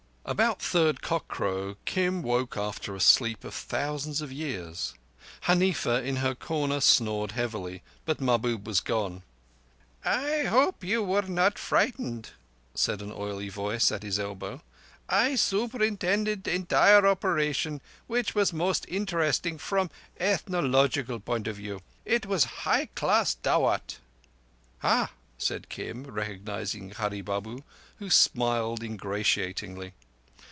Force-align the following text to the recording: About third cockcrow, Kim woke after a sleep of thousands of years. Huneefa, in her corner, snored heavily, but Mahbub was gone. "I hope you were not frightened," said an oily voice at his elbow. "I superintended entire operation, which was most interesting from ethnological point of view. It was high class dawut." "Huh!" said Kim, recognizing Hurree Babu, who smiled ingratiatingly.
About 0.23 0.61
third 0.61 1.01
cockcrow, 1.01 1.75
Kim 1.83 2.21
woke 2.21 2.55
after 2.55 2.95
a 2.95 3.01
sleep 3.01 3.43
of 3.43 3.53
thousands 3.53 4.21
of 4.21 4.31
years. 4.31 4.93
Huneefa, 5.45 6.05
in 6.05 6.17
her 6.17 6.33
corner, 6.35 6.79
snored 6.79 7.31
heavily, 7.31 7.81
but 8.05 8.21
Mahbub 8.21 8.65
was 8.65 8.79
gone. 8.79 9.23
"I 10.05 10.43
hope 10.43 10.83
you 10.85 11.03
were 11.03 11.23
not 11.23 11.57
frightened," 11.59 12.29
said 12.75 13.01
an 13.01 13.11
oily 13.11 13.49
voice 13.49 13.91
at 13.91 14.03
his 14.03 14.19
elbow. 14.19 14.61
"I 15.09 15.35
superintended 15.35 16.47
entire 16.47 17.05
operation, 17.05 17.81
which 18.07 18.33
was 18.35 18.53
most 18.53 18.85
interesting 18.87 19.57
from 19.57 19.89
ethnological 20.17 21.19
point 21.19 21.47
of 21.47 21.57
view. 21.57 21.81
It 22.05 22.25
was 22.27 22.45
high 22.61 22.85
class 22.95 23.33
dawut." 23.33 23.97
"Huh!" 24.79 25.07
said 25.39 25.67
Kim, 25.67 26.05
recognizing 26.05 26.91
Hurree 26.91 27.21
Babu, 27.21 27.63
who 27.97 28.09
smiled 28.11 28.81
ingratiatingly. 28.83 29.93